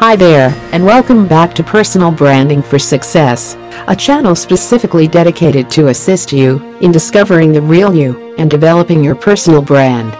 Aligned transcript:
Hi 0.00 0.14
there, 0.14 0.50
and 0.70 0.84
welcome 0.84 1.26
back 1.26 1.52
to 1.54 1.64
Personal 1.64 2.12
Branding 2.12 2.62
for 2.62 2.78
Success, 2.78 3.56
a 3.88 3.96
channel 3.96 4.36
specifically 4.36 5.08
dedicated 5.08 5.68
to 5.70 5.88
assist 5.88 6.32
you 6.32 6.62
in 6.78 6.92
discovering 6.92 7.50
the 7.50 7.60
real 7.60 7.92
you 7.92 8.32
and 8.38 8.48
developing 8.48 9.02
your 9.02 9.16
personal 9.16 9.60
brand. 9.60 10.12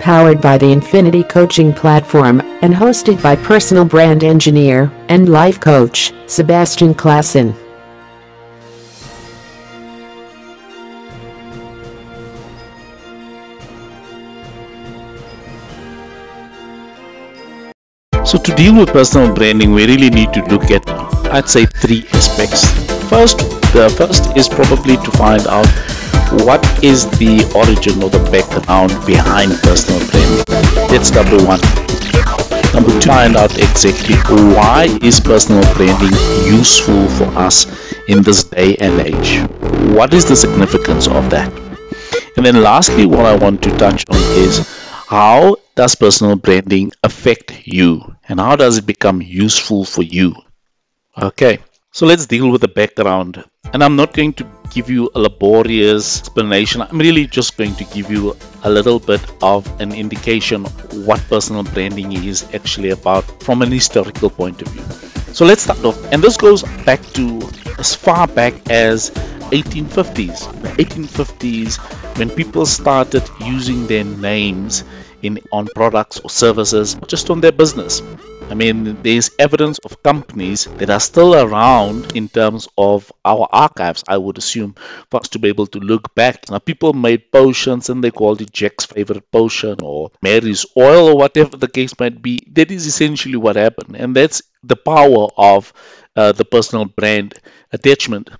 Powered 0.00 0.40
by 0.40 0.56
the 0.56 0.72
Infinity 0.72 1.22
Coaching 1.22 1.74
Platform 1.74 2.40
and 2.62 2.72
hosted 2.72 3.22
by 3.22 3.36
personal 3.36 3.84
brand 3.84 4.24
engineer 4.24 4.90
and 5.10 5.28
life 5.28 5.60
coach 5.60 6.14
Sebastian 6.26 6.94
Klassen. 6.94 7.54
So 18.26 18.38
to 18.38 18.52
deal 18.56 18.74
with 18.74 18.88
personal 18.88 19.32
branding, 19.32 19.70
we 19.70 19.86
really 19.86 20.10
need 20.10 20.32
to 20.32 20.42
look 20.46 20.72
at, 20.72 20.82
I'd 21.30 21.48
say, 21.48 21.64
three 21.64 22.08
aspects. 22.12 22.66
First, 23.08 23.38
the 23.72 23.88
first 23.96 24.36
is 24.36 24.48
probably 24.48 24.96
to 24.96 25.10
find 25.12 25.46
out 25.46 25.68
what 26.44 26.60
is 26.82 27.06
the 27.18 27.46
origin 27.54 28.02
or 28.02 28.10
the 28.10 28.18
background 28.34 28.90
behind 29.06 29.52
personal 29.62 30.02
branding. 30.10 30.44
That's 30.90 31.12
number 31.12 31.38
one. 31.46 31.60
Number 32.74 32.90
two, 33.00 33.08
find 33.08 33.36
out 33.36 33.56
exactly 33.58 34.16
why 34.56 34.88
is 35.02 35.20
personal 35.20 35.62
branding 35.74 36.18
useful 36.50 37.06
for 37.10 37.26
us 37.38 37.64
in 38.08 38.22
this 38.24 38.42
day 38.42 38.74
and 38.80 39.00
age. 39.00 39.38
What 39.94 40.12
is 40.12 40.28
the 40.28 40.34
significance 40.34 41.06
of 41.06 41.30
that? 41.30 41.48
And 42.36 42.44
then 42.44 42.60
lastly, 42.60 43.06
what 43.06 43.24
I 43.24 43.36
want 43.36 43.62
to 43.62 43.70
touch 43.78 44.04
on 44.10 44.18
is 44.34 44.66
how 45.06 45.58
does 45.76 45.94
personal 45.94 46.36
branding 46.36 46.90
affect 47.02 47.66
you 47.66 48.16
and 48.28 48.40
how 48.40 48.56
does 48.56 48.78
it 48.78 48.86
become 48.86 49.20
useful 49.20 49.84
for 49.84 50.02
you? 50.02 50.34
Okay, 51.20 51.58
so 51.92 52.06
let's 52.06 52.24
deal 52.24 52.50
with 52.50 52.62
the 52.62 52.68
background. 52.68 53.44
And 53.74 53.84
I'm 53.84 53.94
not 53.94 54.14
going 54.14 54.32
to 54.34 54.46
give 54.70 54.88
you 54.88 55.10
a 55.14 55.20
laborious 55.20 56.20
explanation. 56.20 56.80
I'm 56.80 56.98
really 56.98 57.26
just 57.26 57.58
going 57.58 57.74
to 57.74 57.84
give 57.84 58.10
you 58.10 58.34
a 58.62 58.70
little 58.70 58.98
bit 58.98 59.20
of 59.42 59.68
an 59.78 59.92
indication 59.92 60.64
what 61.04 61.20
personal 61.28 61.62
branding 61.62 62.12
is 62.12 62.46
actually 62.54 62.90
about 62.90 63.24
from 63.42 63.60
an 63.60 63.70
historical 63.70 64.30
point 64.30 64.62
of 64.62 64.68
view. 64.68 64.82
So 65.34 65.44
let's 65.44 65.64
start 65.64 65.84
off. 65.84 66.02
And 66.10 66.22
this 66.22 66.38
goes 66.38 66.62
back 66.86 67.02
to 67.12 67.42
as 67.78 67.94
far 67.94 68.26
back 68.26 68.54
as 68.70 69.10
1850s. 69.52 70.40
The 70.62 70.84
1850s 70.84 72.16
when 72.18 72.30
people 72.30 72.64
started 72.64 73.28
using 73.40 73.86
their 73.86 74.04
names 74.04 74.84
in 75.26 75.40
on 75.52 75.66
products 75.74 76.20
or 76.20 76.30
services, 76.30 76.96
just 77.06 77.30
on 77.30 77.40
their 77.40 77.52
business. 77.52 78.02
I 78.48 78.54
mean, 78.54 79.02
there's 79.02 79.30
evidence 79.40 79.78
of 79.80 80.02
companies 80.04 80.66
that 80.78 80.88
are 80.88 81.00
still 81.00 81.34
around 81.34 82.14
in 82.14 82.28
terms 82.28 82.68
of 82.78 83.10
our 83.24 83.48
archives, 83.50 84.04
I 84.06 84.18
would 84.18 84.38
assume, 84.38 84.76
for 85.10 85.18
us 85.20 85.28
to 85.30 85.40
be 85.40 85.48
able 85.48 85.66
to 85.68 85.80
look 85.80 86.14
back. 86.14 86.48
Now, 86.48 86.60
people 86.60 86.92
made 86.92 87.32
potions 87.32 87.90
and 87.90 88.04
they 88.04 88.12
called 88.12 88.40
it 88.40 88.52
Jack's 88.52 88.86
favorite 88.86 89.32
potion 89.32 89.78
or 89.82 90.12
Mary's 90.22 90.64
oil 90.76 91.08
or 91.08 91.16
whatever 91.16 91.56
the 91.56 91.68
case 91.68 91.98
might 91.98 92.22
be. 92.22 92.38
That 92.52 92.70
is 92.70 92.86
essentially 92.86 93.36
what 93.36 93.56
happened, 93.56 93.96
and 93.96 94.14
that's 94.14 94.42
the 94.62 94.76
power 94.76 95.26
of 95.36 95.72
uh, 96.16 96.32
the 96.32 96.44
personal 96.44 96.84
brand 96.84 97.34
attachment. 97.72 98.30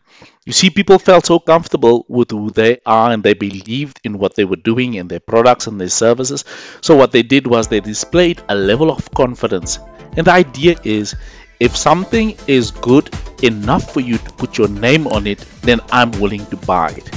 You 0.44 0.52
see, 0.52 0.70
people 0.70 0.98
felt 0.98 1.26
so 1.26 1.38
comfortable 1.38 2.06
with 2.08 2.30
who 2.30 2.50
they 2.50 2.78
are 2.86 3.10
and 3.10 3.22
they 3.22 3.34
believed 3.34 4.00
in 4.04 4.18
what 4.18 4.34
they 4.36 4.44
were 4.44 4.56
doing 4.56 4.96
and 4.98 5.10
their 5.10 5.20
products 5.20 5.66
and 5.66 5.80
their 5.80 5.88
services. 5.88 6.44
So, 6.80 6.96
what 6.96 7.12
they 7.12 7.22
did 7.22 7.46
was 7.46 7.68
they 7.68 7.80
displayed 7.80 8.40
a 8.48 8.54
level 8.54 8.90
of 8.90 9.10
confidence. 9.12 9.78
And 10.16 10.26
the 10.26 10.32
idea 10.32 10.76
is 10.84 11.14
if 11.60 11.76
something 11.76 12.36
is 12.46 12.70
good 12.70 13.10
enough 13.42 13.92
for 13.92 14.00
you 14.00 14.18
to 14.18 14.30
put 14.32 14.56
your 14.56 14.68
name 14.68 15.06
on 15.08 15.26
it, 15.26 15.44
then 15.62 15.80
I'm 15.90 16.12
willing 16.12 16.46
to 16.46 16.56
buy 16.56 16.90
it. 16.90 17.10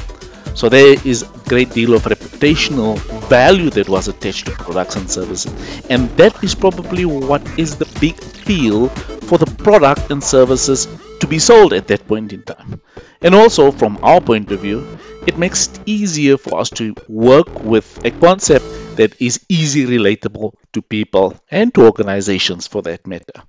So 0.56 0.68
there 0.68 0.98
is 1.06 1.22
a 1.24 1.28
great 1.48 1.70
deal 1.72 1.94
of 1.94 2.04
reputational 2.04 2.98
value 3.30 3.70
that 3.70 3.88
was 3.88 4.08
attached 4.08 4.48
to 4.48 4.52
products 4.52 4.96
and 4.96 5.10
services. 5.10 5.54
And 5.90 6.10
that 6.18 6.44
is 6.44 6.56
probably 6.56 7.06
what 7.06 7.42
is 7.60 7.78
the 7.78 7.86
big 8.00 8.18
appeal 8.22 8.88
for 9.30 9.38
the 9.38 9.46
product 9.64 10.10
and 10.10 10.24
services 10.24 10.88
to 11.20 11.28
be 11.28 11.38
sold 11.38 11.72
at 11.72 11.88
that 11.88 12.08
point 12.08 12.34
in 12.34 12.42
time. 12.42 12.82
And 13.22 13.36
also, 13.36 13.72
from 13.72 14.00
our 14.02 14.20
point 14.20 14.52
of 14.52 14.62
view, 14.62 14.98
it 15.28 15.38
makes 15.38 15.68
it 15.68 15.80
easier 15.86 16.36
for 16.38 16.60
us 16.60 16.72
to 16.72 16.96
work 17.08 17.64
with 17.64 18.04
a 18.04 18.10
concept 18.10 18.66
that 18.96 19.22
is 19.22 19.46
easy 19.48 19.86
relatable 19.86 20.54
to 20.74 20.82
people 20.82 21.36
and 21.52 21.72
to 21.76 21.86
organizations 21.86 22.66
for 22.66 22.82
that 22.82 23.06
matter. 23.06 23.44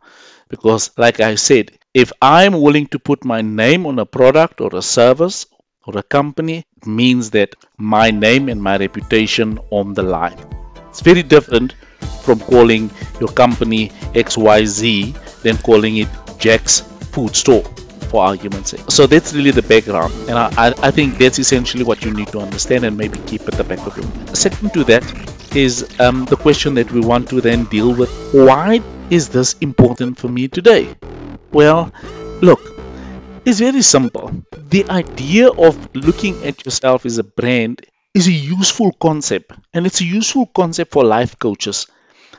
Because, 0.50 0.90
like 0.98 1.20
I 1.20 1.36
said, 1.36 1.70
if 1.94 2.12
I'm 2.20 2.60
willing 2.60 2.86
to 2.88 2.98
put 2.98 3.24
my 3.24 3.40
name 3.40 3.86
on 3.86 3.98
a 3.98 4.04
product 4.04 4.60
or 4.60 4.70
a 4.74 4.82
service 4.82 5.46
or 5.86 5.96
a 5.96 6.02
company, 6.02 6.66
it 6.76 6.86
means 6.86 7.30
that 7.30 7.54
my 7.78 8.10
name 8.10 8.50
and 8.50 8.62
my 8.62 8.76
reputation 8.76 9.58
on 9.70 9.94
the 9.94 10.02
line. 10.02 10.38
It's 10.90 11.00
very 11.00 11.22
different 11.22 11.74
from 12.22 12.40
calling 12.40 12.90
your 13.19 13.30
company 13.30 13.88
XYZ 14.14 15.16
than 15.42 15.56
calling 15.58 15.98
it 15.98 16.08
Jack's 16.38 16.80
Food 17.12 17.34
Store 17.34 17.62
for 18.10 18.24
argument's 18.24 18.70
sake. 18.70 18.90
So 18.90 19.06
that's 19.06 19.32
really 19.32 19.52
the 19.52 19.62
background, 19.62 20.12
and 20.28 20.36
I, 20.36 20.74
I 20.82 20.90
think 20.90 21.18
that's 21.18 21.38
essentially 21.38 21.84
what 21.84 22.04
you 22.04 22.12
need 22.12 22.28
to 22.28 22.40
understand 22.40 22.84
and 22.84 22.96
maybe 22.96 23.18
keep 23.26 23.42
at 23.42 23.54
the 23.54 23.64
back 23.64 23.86
of 23.86 23.96
your 23.96 24.06
mind. 24.06 24.36
Second 24.36 24.72
to 24.74 24.84
that 24.84 25.04
is 25.54 25.88
um, 26.00 26.24
the 26.26 26.36
question 26.36 26.74
that 26.74 26.90
we 26.92 27.00
want 27.00 27.28
to 27.28 27.40
then 27.40 27.64
deal 27.64 27.94
with 27.94 28.10
why 28.32 28.80
is 29.10 29.28
this 29.28 29.54
important 29.60 30.18
for 30.18 30.28
me 30.28 30.48
today? 30.48 30.94
Well, 31.52 31.92
look, 32.40 32.60
it's 33.44 33.58
very 33.58 33.82
simple. 33.82 34.32
The 34.68 34.88
idea 34.90 35.48
of 35.48 35.94
looking 35.94 36.44
at 36.44 36.64
yourself 36.64 37.06
as 37.06 37.18
a 37.18 37.24
brand 37.24 37.86
is 38.14 38.26
a 38.26 38.32
useful 38.32 38.92
concept, 38.92 39.52
and 39.72 39.86
it's 39.86 40.00
a 40.00 40.04
useful 40.04 40.46
concept 40.46 40.92
for 40.92 41.04
life 41.04 41.38
coaches 41.38 41.86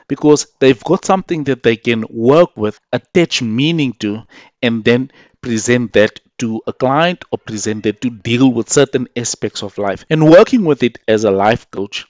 because 0.08 0.46
they've 0.58 0.82
got 0.84 1.04
something 1.04 1.44
that 1.44 1.62
they 1.62 1.76
can 1.76 2.04
work 2.10 2.56
with, 2.56 2.78
attach 2.92 3.42
meaning 3.42 3.92
to, 4.00 4.22
and 4.62 4.84
then 4.84 5.10
present 5.40 5.92
that 5.92 6.20
to 6.38 6.60
a 6.66 6.72
client 6.72 7.24
or 7.30 7.38
present 7.38 7.86
it 7.86 8.00
to 8.00 8.10
deal 8.10 8.52
with 8.52 8.68
certain 8.68 9.08
aspects 9.16 9.62
of 9.62 9.78
life. 9.78 10.04
And 10.10 10.28
working 10.28 10.64
with 10.64 10.82
it 10.82 10.98
as 11.06 11.24
a 11.24 11.30
life 11.30 11.70
coach, 11.70 12.06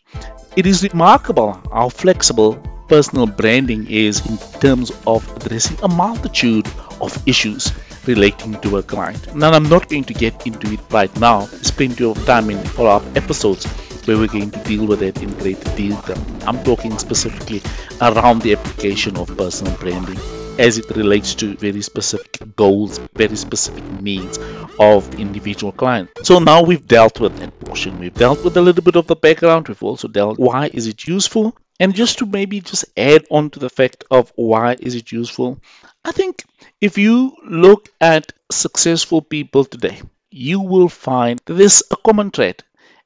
it 0.57 0.67
is 0.67 0.83
remarkable 0.83 1.53
how 1.73 1.89
flexible 1.89 2.55
personal 2.89 3.27
branding 3.27 3.87
is 3.89 4.25
in 4.27 4.37
terms 4.61 4.93
of 5.07 5.27
addressing 5.37 5.79
a 5.83 5.89
multitude 5.89 6.69
of 7.01 7.17
issues 7.27 7.73
relating 8.07 8.61
to 8.61 8.77
a 8.77 8.83
client. 8.83 9.35
Now, 9.35 9.53
I'm 9.53 9.69
not 9.69 9.89
going 9.89 10.05
to 10.05 10.15
get 10.15 10.47
into 10.47 10.73
it 10.73 10.81
right 10.91 11.15
now. 11.19 11.47
Plenty 11.77 12.05
of 12.05 12.23
time 12.27 12.51
in 12.51 12.63
follow-up 12.65 13.05
episodes 13.17 13.67
where 14.07 14.19
we're 14.19 14.27
going 14.27 14.51
to 14.51 14.63
deal 14.65 14.87
with 14.87 15.03
it 15.03 15.23
in 15.23 15.31
greater 15.39 15.77
detail. 15.77 16.17
I'm 16.47 16.63
talking 16.65 16.99
specifically 16.99 17.63
around 18.01 18.43
the 18.43 18.55
application 18.55 19.17
of 19.17 19.37
personal 19.37 19.77
branding 19.77 20.19
as 20.59 20.79
it 20.79 20.89
relates 20.97 21.35
to 21.37 21.57
very 21.57 21.81
specific 21.81 22.39
goals, 22.57 22.99
very 23.15 23.37
specific 23.37 23.85
needs 24.01 24.39
of 24.79 25.11
the 25.11 25.19
individual 25.19 25.73
client. 25.73 26.11
So 26.23 26.39
now 26.39 26.63
we've 26.63 26.87
dealt 26.87 27.21
with 27.21 27.37
that 27.39 27.59
portion. 27.61 27.99
We've 27.99 28.15
dealt 28.15 28.45
with 28.45 28.57
a 28.57 28.61
little 28.61 28.83
bit 28.83 28.97
of 28.97 29.07
the 29.07 29.17
background. 29.17 29.69
We've 29.69 29.83
also 29.83 30.09
dealt 30.09 30.39
why 30.39 30.71
is 30.73 30.87
it 30.87 31.07
useful? 31.07 31.57
And 31.81 31.95
just 31.95 32.19
to 32.19 32.27
maybe 32.27 32.61
just 32.61 32.85
add 32.97 33.25
on 33.31 33.51
to 33.51 33.59
the 33.59 33.71
fact 33.71 34.05
of 34.11 34.33
why 34.37 34.77
is 34.79 34.95
it 34.95 35.11
useful, 35.11 35.61
I 36.05 36.13
think 36.13 36.45
if 36.81 36.99
you 36.99 37.35
look 37.45 37.89
at 38.01 38.33
successful 38.51 39.23
people 39.23 39.65
today, 39.65 40.03
you 40.31 40.61
will 40.61 40.89
find 40.89 41.41
there's 41.47 41.83
a 41.91 41.97
common 41.97 42.31
thread 42.31 42.63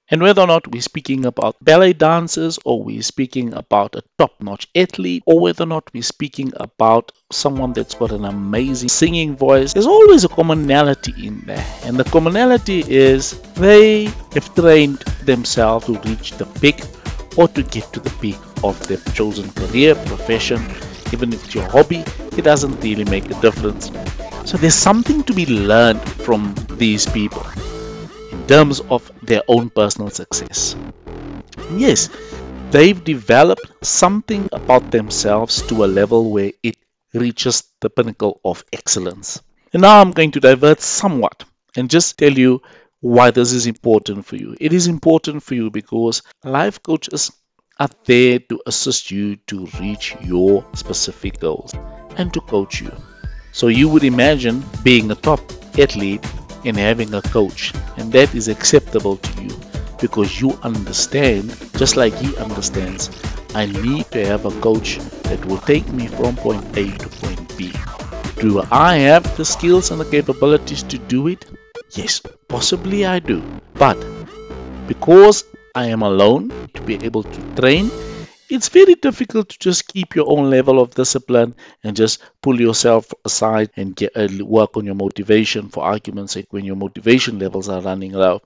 and 0.09 0.23
whether 0.23 0.43
or 0.43 0.47
not 0.47 0.69
we're 0.69 0.81
speaking 0.81 1.27
about 1.27 1.57
ballet 1.61 1.93
dancers 1.93 2.59
or 2.65 2.83
we're 2.83 3.03
speaking 3.03 3.53
about 3.55 3.97
a 3.97 4.03
top 4.19 4.33
notch 4.41 4.69
athlete 4.75 5.23
or 5.27 5.41
whether 5.41 5.65
or 5.65 5.67
not 5.67 5.91
we're 5.93 6.03
speaking 6.03 6.53
about 6.57 7.11
someone 7.33 7.73
that's 7.73 7.95
got 7.95 8.13
an 8.13 8.25
amazing 8.25 8.89
singing 8.89 9.37
voice, 9.37 9.73
there's 9.73 9.87
always 9.87 10.23
a 10.23 10.29
commonality 10.29 11.27
in 11.27 11.41
there. 11.41 11.67
And 11.83 11.97
the 11.97 12.05
commonality 12.05 12.85
is 12.87 13.33
they 13.55 14.05
have 14.35 14.55
trained 14.55 14.99
themselves 15.25 15.87
to 15.87 15.99
reach 16.01 16.33
the 16.33 16.47
peak 16.61 16.81
or 17.37 17.49
to 17.49 17.63
get 17.65 17.93
to 17.93 18.01
the 18.01 18.11
peak 18.21 18.39
of 18.63 18.79
their 18.87 18.99
chosen 19.13 19.51
career, 19.53 19.97
profession, 20.07 20.63
even 21.13 21.33
if 21.33 21.45
it's 21.45 21.55
your 21.55 21.69
hobby, 21.69 22.05
it 22.37 22.43
doesn't 22.43 22.81
really 22.81 23.05
make 23.05 23.29
a 23.31 23.41
difference. 23.41 23.91
So 24.49 24.57
there's 24.57 24.75
something 24.75 25.25
to 25.25 25.35
be 25.35 25.47
learned 25.47 26.01
from 26.01 26.55
these 26.71 27.07
people 27.07 27.45
terms 28.47 28.81
of 28.81 29.11
their 29.23 29.43
own 29.49 29.71
personal 29.71 30.11
success. 30.11 30.77
Yes, 31.73 32.09
they've 32.71 33.03
developed 33.03 33.85
something 33.85 34.49
about 34.53 34.91
themselves 34.91 35.63
to 35.69 35.85
a 35.85 35.87
level 35.87 36.31
where 36.31 36.53
it 36.63 36.77
reaches 37.13 37.65
the 37.81 37.91
pinnacle 37.91 38.41
of 38.45 38.65
excellence. 38.73 39.41
And 39.73 39.83
now 39.83 40.01
I'm 40.01 40.13
going 40.13 40.31
to 40.33 40.41
divert 40.41 40.81
somewhat 40.81 41.45
and 41.77 41.91
just 41.91 42.19
tell 42.19 42.33
you 42.33 42.63
why 43.01 43.31
this 43.31 43.53
is 43.53 43.67
important 43.67 44.27
for 44.27 44.37
you. 44.37 44.57
It 44.61 44.73
is 44.73 44.87
important 44.87 45.43
for 45.43 45.55
you 45.55 45.71
because 45.71 46.23
life 46.45 46.83
coaches 46.83 47.33
are 47.79 47.91
there 48.05 48.39
to 48.39 48.61
assist 48.67 49.11
you 49.11 49.37
to 49.49 49.67
reach 49.81 50.17
your 50.23 50.65
specific 50.75 51.41
goals 51.41 51.75
and 52.17 52.33
to 52.33 52.41
coach 52.41 52.81
you. 52.81 52.93
So 53.53 53.69
you 53.69 53.89
would 53.89 54.05
imagine 54.05 54.65
being 54.83 55.11
a 55.11 55.15
top 55.15 55.41
athlete 55.79 56.25
and 56.67 56.77
having 56.77 57.15
a 57.15 57.23
coach, 57.23 57.73
and 57.97 58.13
that 58.13 58.35
is 58.35 58.49
acceptable 58.49 59.17
to 59.17 59.43
you 59.43 59.55
because 60.01 60.41
you 60.41 60.53
understand, 60.63 61.49
just 61.77 61.97
like 61.97 62.15
he 62.15 62.37
understands, 62.37 63.11
I 63.55 63.67
need 63.67 64.11
to 64.13 64.27
have 64.27 64.45
a 64.45 64.53
coach 64.61 64.99
that 65.25 65.43
will 65.47 65.59
take 65.65 65.89
me 65.89 66.07
from 66.07 66.37
point 66.37 66.65
A 66.77 66.91
to 66.93 67.09
point 67.09 67.57
B. 67.57 67.73
Do 68.41 68.63
I 68.71 68.99
have 69.09 69.25
the 69.37 69.45
skills 69.45 69.91
and 69.91 70.01
the 70.01 70.05
capabilities 70.05 70.83
to 70.85 70.99
do 70.99 71.29
it? 71.29 71.47
Yes, 71.93 72.21
possibly 72.49 73.07
I 73.07 73.19
do. 73.19 73.43
But 73.75 73.97
because 74.87 75.45
I 75.75 75.87
am 75.87 76.03
alone 76.03 76.53
to 76.75 76.83
be 76.83 77.03
able 77.03 77.23
to 77.23 77.41
train, 77.57 77.91
it's 78.49 78.69
very 78.69 78.95
difficult 78.95 79.49
to 79.49 79.59
just 79.59 79.89
keep 79.89 80.15
your 80.15 80.29
own 80.29 80.51
level 80.51 80.81
of 80.81 80.95
discipline 80.95 81.55
and 81.83 81.97
just 81.97 82.23
pull 82.43 82.61
yourself 82.61 83.13
aside 83.25 83.71
and 83.77 83.97
get, 83.97 84.17
uh, 84.17 84.29
work 84.45 84.77
on 84.77 84.85
your 84.85 84.95
motivation 84.95 85.69
for 85.69 85.85
argument's 85.85 86.35
sake 86.35 86.47
when 86.51 86.65
your 86.65 86.77
motivation 86.77 87.39
levels 87.39 87.69
are 87.69 87.81
running 87.81 88.13
low. 88.13 88.41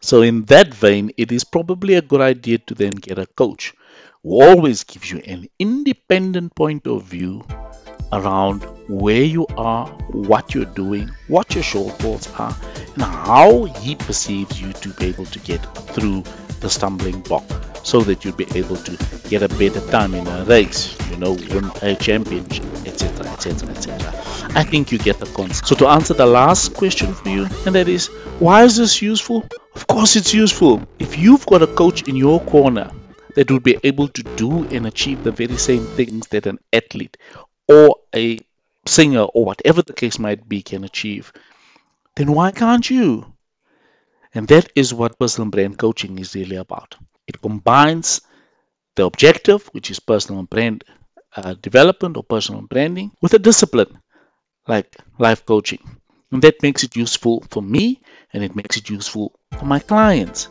So, 0.00 0.22
in 0.22 0.42
that 0.44 0.72
vein, 0.72 1.10
it 1.16 1.32
is 1.32 1.44
probably 1.44 1.94
a 1.94 2.02
good 2.02 2.20
idea 2.20 2.58
to 2.58 2.74
then 2.74 2.90
get 2.90 3.18
a 3.18 3.26
coach 3.26 3.74
who 4.22 4.42
always 4.42 4.84
gives 4.84 5.10
you 5.10 5.18
an 5.26 5.48
independent 5.58 6.54
point 6.54 6.86
of 6.86 7.02
view 7.02 7.44
around 8.12 8.62
where 8.88 9.22
you 9.22 9.46
are, 9.56 9.88
what 10.12 10.54
you're 10.54 10.64
doing, 10.66 11.10
what 11.28 11.54
your 11.54 11.64
shortfalls 11.64 12.28
are, 12.38 12.56
and 12.94 13.02
how 13.02 13.64
he 13.64 13.96
perceives 13.96 14.60
you 14.60 14.72
to 14.74 14.90
be 14.94 15.06
able 15.06 15.26
to 15.26 15.38
get 15.40 15.58
through 15.88 16.22
the 16.60 16.70
stumbling 16.70 17.20
block 17.22 17.71
so 17.82 18.00
that 18.00 18.24
you'll 18.24 18.36
be 18.36 18.46
able 18.54 18.76
to 18.76 18.96
get 19.28 19.42
a 19.42 19.48
better 19.48 19.80
time 19.90 20.14
in 20.14 20.26
a 20.26 20.44
race, 20.44 20.96
you 21.10 21.16
know, 21.16 21.32
win 21.32 21.70
a 21.82 21.94
championship, 21.96 22.64
etc. 22.86 23.26
etc. 23.30 23.70
etc. 23.70 24.22
I 24.54 24.64
think 24.64 24.92
you 24.92 24.98
get 24.98 25.18
the 25.18 25.26
concept. 25.26 25.68
So 25.68 25.74
to 25.76 25.88
answer 25.88 26.14
the 26.14 26.26
last 26.26 26.74
question 26.74 27.14
for 27.14 27.28
you, 27.28 27.46
and 27.66 27.74
that 27.74 27.88
is 27.88 28.08
why 28.38 28.64
is 28.64 28.76
this 28.76 29.00
useful? 29.00 29.46
Of 29.74 29.86
course 29.86 30.16
it's 30.16 30.34
useful. 30.34 30.86
If 30.98 31.18
you've 31.18 31.46
got 31.46 31.62
a 31.62 31.66
coach 31.66 32.08
in 32.08 32.16
your 32.16 32.40
corner 32.40 32.90
that 33.34 33.50
would 33.50 33.62
be 33.62 33.78
able 33.82 34.08
to 34.08 34.22
do 34.22 34.64
and 34.68 34.86
achieve 34.86 35.24
the 35.24 35.32
very 35.32 35.56
same 35.56 35.84
things 35.84 36.28
that 36.28 36.46
an 36.46 36.58
athlete 36.72 37.16
or 37.68 37.96
a 38.14 38.40
singer 38.86 39.22
or 39.22 39.44
whatever 39.44 39.82
the 39.82 39.92
case 39.92 40.18
might 40.18 40.48
be 40.48 40.62
can 40.62 40.84
achieve, 40.84 41.32
then 42.16 42.32
why 42.32 42.50
can't 42.50 42.88
you? 42.90 43.32
And 44.34 44.48
that 44.48 44.70
is 44.74 44.92
what 44.92 45.18
personal 45.18 45.50
brand 45.50 45.78
coaching 45.78 46.18
is 46.18 46.34
really 46.34 46.56
about. 46.56 46.96
It 47.34 47.40
combines 47.40 48.20
the 48.96 49.04
objective, 49.04 49.66
which 49.72 49.90
is 49.90 50.00
personal 50.00 50.42
brand 50.42 50.84
uh, 51.34 51.54
development 51.54 52.16
or 52.16 52.22
personal 52.22 52.62
branding, 52.62 53.10
with 53.22 53.32
a 53.34 53.38
discipline 53.38 53.98
like 54.68 54.96
life 55.18 55.46
coaching. 55.46 55.82
And 56.30 56.42
that 56.42 56.62
makes 56.62 56.82
it 56.82 56.96
useful 56.96 57.44
for 57.50 57.62
me 57.62 58.00
and 58.32 58.42
it 58.42 58.56
makes 58.56 58.76
it 58.76 58.88
useful 58.90 59.38
for 59.58 59.64
my 59.64 59.78
clients. 59.78 60.48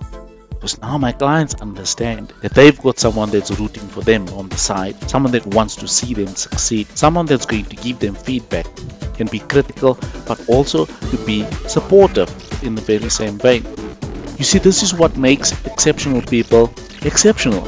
Because 0.49 0.79
now 0.79 0.97
my 0.97 1.11
clients 1.11 1.55
understand 1.55 2.33
that 2.41 2.53
they've 2.53 2.79
got 2.79 2.99
someone 2.99 3.31
that's 3.31 3.51
rooting 3.59 3.87
for 3.87 4.01
them 4.01 4.29
on 4.29 4.47
the 4.49 4.57
side, 4.57 4.95
someone 5.09 5.31
that 5.31 5.45
wants 5.47 5.75
to 5.77 5.87
see 5.87 6.13
them 6.13 6.35
succeed, 6.35 6.87
someone 6.95 7.25
that's 7.25 7.47
going 7.47 7.65
to 7.65 7.75
give 7.75 7.99
them 7.99 8.13
feedback, 8.13 8.67
can 9.15 9.27
be 9.27 9.39
critical, 9.39 9.97
but 10.27 10.39
also 10.47 10.85
to 10.85 11.17
be 11.25 11.45
supportive 11.67 12.29
in 12.63 12.75
the 12.75 12.81
very 12.81 13.09
same 13.09 13.39
vein. 13.39 13.65
You 14.41 14.45
see, 14.45 14.57
this 14.57 14.81
is 14.81 14.91
what 14.91 15.17
makes 15.17 15.51
exceptional 15.67 16.23
people 16.23 16.73
exceptional. 17.03 17.63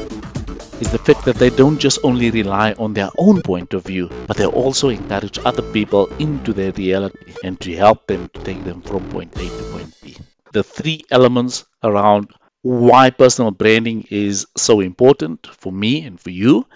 Is 0.82 0.90
the 0.90 0.98
fact 0.98 1.24
that 1.24 1.36
they 1.36 1.48
don't 1.48 1.78
just 1.78 2.00
only 2.02 2.32
rely 2.32 2.72
on 2.72 2.94
their 2.94 3.10
own 3.16 3.42
point 3.42 3.74
of 3.74 3.84
view, 3.84 4.10
but 4.26 4.36
they 4.36 4.46
also 4.46 4.88
encourage 4.88 5.38
other 5.44 5.62
people 5.70 6.08
into 6.18 6.52
their 6.52 6.72
reality 6.72 7.32
and 7.44 7.60
to 7.60 7.76
help 7.76 8.08
them 8.08 8.28
to 8.30 8.40
take 8.42 8.64
them 8.64 8.82
from 8.82 9.08
point 9.10 9.36
A 9.36 9.46
to 9.46 9.64
point 9.70 9.94
B. 10.02 10.16
The 10.52 10.64
three 10.64 11.04
elements 11.12 11.64
around 11.84 12.32
why 12.62 13.10
personal 13.10 13.52
branding 13.52 14.08
is 14.10 14.48
so 14.56 14.80
important 14.80 15.46
for 15.46 15.72
me 15.72 16.02
and 16.02 16.20
for 16.20 16.30
you 16.30 16.66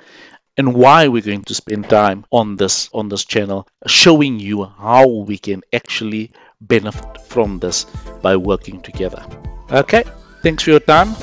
and 0.57 0.75
why 0.75 1.09
we're 1.09 1.23
going 1.23 1.43
to 1.47 1.57
spend 1.57 1.91
time 1.91 2.25
on 2.31 2.55
this 2.55 2.89
on 2.95 3.09
this 3.09 3.25
channel 3.25 3.67
showing 3.85 4.39
you 4.39 4.63
how 4.63 5.09
we 5.09 5.39
can 5.39 5.63
actually 5.73 6.31
benefit 6.61 7.21
from 7.27 7.59
this 7.59 7.85
by 8.23 8.37
working 8.37 8.81
together 8.81 9.27
okay 9.71 10.05
thanks 10.43 10.63
for 10.63 10.71
your 10.71 10.81
time 10.81 11.15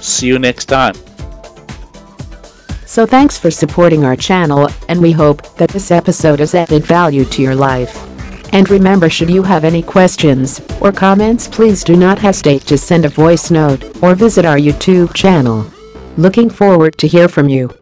see 0.00 0.26
you 0.26 0.38
next 0.38 0.66
time 0.66 0.94
So 2.92 3.06
thanks 3.06 3.38
for 3.38 3.50
supporting 3.50 4.04
our 4.04 4.16
channel 4.16 4.68
and 4.90 5.00
we 5.00 5.12
hope 5.12 5.56
that 5.56 5.70
this 5.70 5.90
episode 5.90 6.40
has 6.40 6.54
added 6.54 6.84
value 6.84 7.24
to 7.24 7.40
your 7.40 7.54
life. 7.54 7.96
And 8.52 8.68
remember 8.68 9.08
should 9.08 9.30
you 9.30 9.42
have 9.42 9.64
any 9.64 9.82
questions 9.82 10.60
or 10.78 10.92
comments 10.92 11.48
please 11.48 11.82
do 11.84 11.96
not 11.96 12.18
hesitate 12.18 12.66
to 12.66 12.76
send 12.76 13.06
a 13.06 13.08
voice 13.08 13.50
note 13.50 13.82
or 14.02 14.14
visit 14.14 14.44
our 14.44 14.58
YouTube 14.58 15.14
channel. 15.14 15.64
Looking 16.18 16.50
forward 16.50 16.98
to 16.98 17.08
hear 17.08 17.28
from 17.28 17.48
you. 17.48 17.81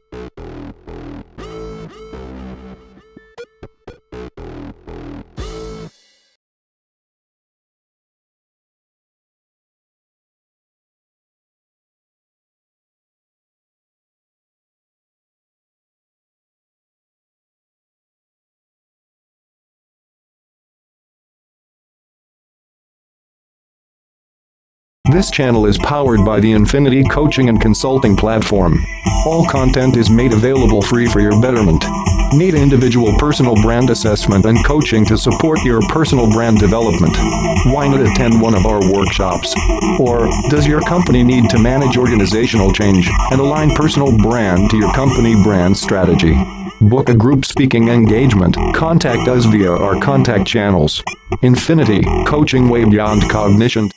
This 25.11 25.29
channel 25.29 25.67
is 25.67 25.77
powered 25.77 26.25
by 26.25 26.39
the 26.39 26.53
Infinity 26.53 27.03
Coaching 27.03 27.49
and 27.49 27.61
Consulting 27.61 28.15
Platform. 28.15 28.79
All 29.27 29.45
content 29.45 29.97
is 29.97 30.09
made 30.09 30.33
available 30.33 30.83
free 30.83 31.07
for 31.07 31.19
your 31.21 31.41
betterment. 31.43 31.85
Need 32.33 32.55
individual 32.55 33.13
personal 33.19 33.61
brand 33.61 33.91
assessment 33.91 34.45
and 34.45 34.65
coaching 34.65 35.05
to 35.07 35.19
support 35.19 35.65
your 35.65 35.83
personal 35.89 36.31
brand 36.31 36.59
development? 36.59 37.13
Why 37.67 37.89
not 37.89 38.07
attend 38.07 38.41
one 38.41 38.55
of 38.55 38.67
our 38.67 38.81
workshops? 38.93 39.53
Or 39.99 40.29
does 40.49 40.65
your 40.65 40.81
company 40.83 41.25
need 41.25 41.51
to 41.51 41.59
manage 41.59 41.97
organizational 41.97 42.73
change 42.73 43.11
and 43.33 43.41
align 43.41 43.75
personal 43.75 44.17
brand 44.19 44.71
to 44.71 44.77
your 44.77 44.93
company 44.93 45.35
brand 45.43 45.77
strategy? 45.77 46.41
Book 46.83 47.09
a 47.09 47.15
group 47.15 47.45
speaking 47.45 47.89
engagement. 47.89 48.57
Contact 48.75 49.27
us 49.29 49.45
via 49.45 49.73
our 49.73 50.01
contact 50.01 50.47
channels. 50.47 51.03
Infinity, 51.43 52.03
coaching 52.27 52.69
way 52.69 52.85
beyond 52.85 53.29
cognition. 53.29 53.91